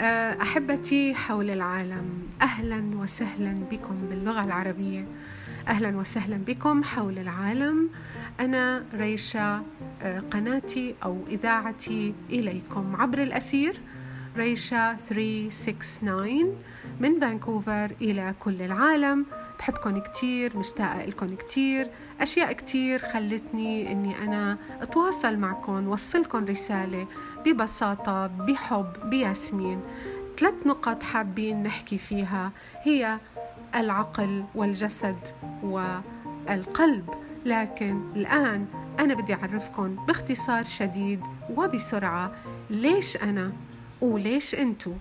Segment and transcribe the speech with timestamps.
[0.00, 2.04] آه، أحبتي حول العالم
[2.42, 5.04] أهلا وسهلا بكم باللغة العربية.
[5.68, 7.90] أهلا وسهلا بكم حول العالم.
[8.40, 9.62] أنا ريشا
[10.02, 12.96] آه، قناتي أو إذاعتي إليكم.
[12.96, 13.80] عبر الأثير
[14.36, 16.56] ريشا 369
[17.00, 19.26] من فانكوفر إلى كل العالم.
[19.58, 27.06] بحبكم كتير مشتاقة لكم كتير أشياء كتير خلتني أني أنا أتواصل معكم وصلكم رسالة
[27.46, 29.80] ببساطة بحب بياسمين.
[30.38, 32.52] ثلاث نقط حابين نحكي فيها
[32.82, 33.18] هي
[33.74, 35.18] العقل والجسد
[35.62, 37.10] والقلب.
[37.44, 38.66] لكن الآن
[38.98, 42.32] أنا بدي أعرفكم باختصار شديد وبسرعة
[42.70, 43.52] ليش أنا
[44.00, 44.92] وليش أنتو؟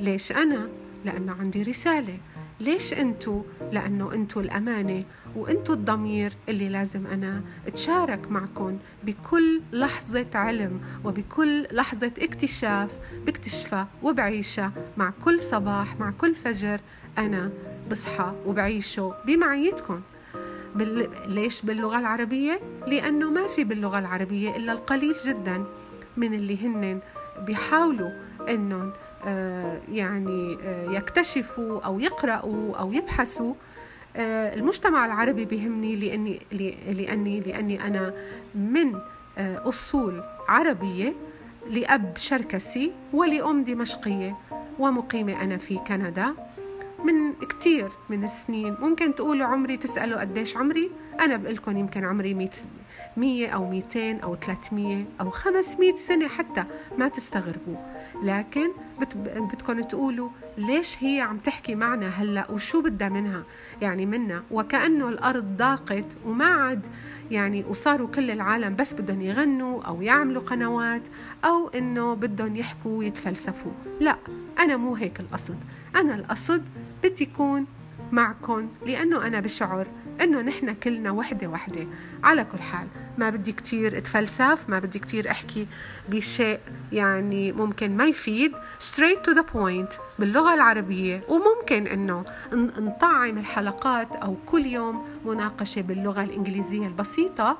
[0.00, 0.68] ليش أنا؟
[1.04, 2.18] لأنه عندي رسالة.
[2.60, 3.42] ليش أنتو؟
[3.72, 5.04] لأنه أنتو الأمانة
[5.36, 14.72] وأنتو الضمير اللي لازم أنا أتشارك معكم بكل لحظة علم وبكل لحظة اكتشاف بكتشفها وبعيشها
[14.96, 16.80] مع كل صباح مع كل فجر
[17.18, 17.50] أنا
[17.90, 20.00] بصحى وبعيشه بمعيتكم
[20.74, 21.08] بال...
[21.26, 25.64] ليش باللغة العربية؟ لأنه ما في باللغة العربية إلا القليل جدا
[26.16, 27.00] من اللي هن
[27.46, 28.10] بيحاولوا
[28.48, 29.09] انهم آه،
[29.92, 33.54] يعني آه، يكتشفوا أو يقرأوا أو يبحثوا
[34.16, 36.40] آه، المجتمع العربي بيهمني لأني
[36.92, 38.14] لأني لأني أنا
[38.54, 38.94] من
[39.38, 41.12] أصول عربية
[41.70, 44.36] لأب شركسي ولأم دمشقية
[44.78, 46.34] ومقيمة أنا في كندا.
[47.04, 48.76] من كتير من السنين.
[48.80, 50.90] ممكن تقولوا عمري تسألوا قديش عمري.
[51.20, 52.50] أنا بقول لكم يمكن عمري 100
[53.16, 56.64] 100 أو 200 أو 300 أو 500 سنة حتى
[56.98, 57.76] ما تستغربوا.
[58.22, 58.68] لكن
[59.14, 60.28] بدكم تقولوا
[60.60, 63.42] ليش هي عم تحكي معنا هلا وشو بدها منها؟
[63.82, 66.86] يعني منا وكأنه الأرض ضاقت وما عاد
[67.30, 71.02] يعني وصاروا كل العالم بس بدهم يغنوا أو يعملوا قنوات
[71.44, 73.72] أو إنه بدهم يحكوا ويتفلسفوا.
[74.00, 74.16] لا
[74.58, 75.56] أنا مو هيك القصد.
[75.96, 76.62] أنا القصد
[77.04, 77.66] بدي يكون
[78.12, 79.86] معكم لأنه أنا بشعر
[80.20, 81.86] إنه نحن كلنا وحدة وحدة.
[82.24, 82.86] على كل حال
[83.18, 85.66] ما بدي كتير أتفلسف ما بدي كتير أحكي
[86.08, 86.60] بشيء
[86.92, 88.52] يعني ممكن ما يفيد.
[88.80, 91.20] Straight to the point باللغة العربية.
[91.28, 92.24] وممكن إنه
[92.78, 97.58] نطعم الحلقات أو كل يوم مناقشة باللغة الإنجليزية البسيطة.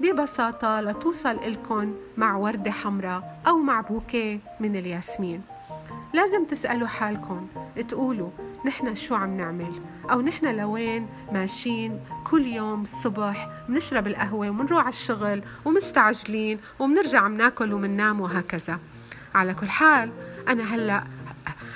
[0.00, 5.42] ببساطة لتوصل لكم مع وردة حمراء أو مع بوكيه من الياسمين.
[6.14, 7.46] لازم تسألوا حالكم
[7.88, 8.30] تقولوا
[8.64, 9.72] نحن شو عم نعمل؟
[10.10, 17.72] أو نحن لوين ماشيين كل يوم الصبح بنشرب القهوة ومنروح على الشغل ومستعجلين وبنرجع بناكل
[17.72, 18.78] ومننام وهكذا.
[19.34, 20.10] على كل حال
[20.48, 21.04] أنا هلأ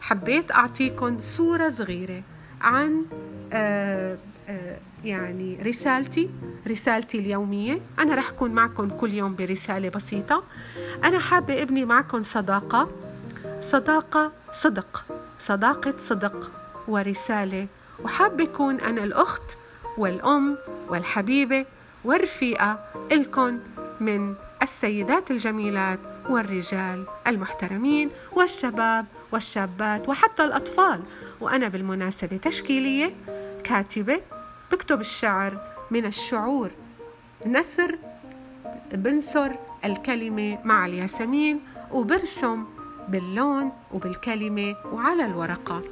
[0.00, 2.22] حبيت أعطيكم صورة صغيرة
[2.60, 3.04] عن
[3.52, 4.18] آه
[4.48, 6.30] آه يعني رسالتي
[6.68, 7.80] رسالتي اليومية.
[7.98, 10.42] أنا رح أكون معكم كل يوم برسالة بسيطة.
[11.04, 12.88] أنا حابة أبني معكم صداقة.
[13.60, 15.04] صداقة صدق.
[15.38, 16.52] صداقة صدق.
[16.88, 17.66] ورسالة.
[18.04, 19.58] وحابة أكون أنا الأخت
[19.98, 21.66] والأم والحبيبة
[22.04, 23.58] والرفيقة إلكن
[24.00, 31.02] من السيدات الجميلات والرجال المحترمين والشباب والشابات وحتى الأطفال.
[31.40, 33.14] وأنا بالمناسبة تشكيلية
[33.64, 34.20] كاتبة
[34.72, 35.60] بكتب الشعر
[35.90, 36.70] من الشعور
[37.46, 37.98] نثر
[38.92, 41.60] بنثر الكلمة مع الياسمين
[41.92, 42.64] وبرسم
[43.08, 45.82] باللون وبالكلمة وعلى الورقة.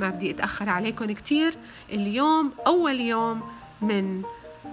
[0.00, 1.54] ما بدي أتأخر عليكم كتير.
[1.92, 3.42] اليوم أول يوم
[3.82, 4.22] من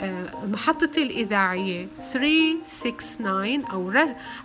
[0.01, 3.93] آه، محطتي الإذاعية 369 أو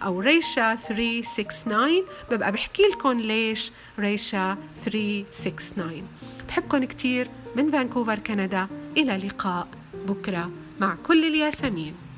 [0.02, 6.02] أو ريشا 369 ببقى بحكي لكم ليش ريشا 369
[6.48, 8.66] بحبكم كتير من فانكوفر كندا.
[8.96, 9.68] إلى لقاء
[10.08, 12.09] بكرة مع كل الياسمين.